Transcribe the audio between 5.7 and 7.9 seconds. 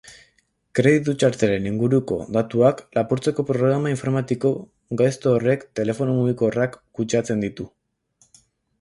telefono mugikorrak kutsatzen ditu.